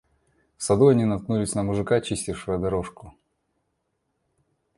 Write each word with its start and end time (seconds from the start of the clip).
В 0.57 0.63
саду 0.63 0.87
они 0.87 1.05
наткнулись 1.05 1.53
на 1.53 1.61
мужика, 1.61 2.01
чистившего 2.01 2.57
дорожку. 2.57 3.13